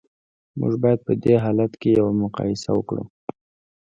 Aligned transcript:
موږ 0.59 0.73
باید 0.83 0.99
په 1.07 1.13
دې 1.23 1.33
حالت 1.43 1.71
کې 1.81 1.89
یوه 1.97 2.13
مقایسه 2.23 2.69
وکړو 2.73 3.03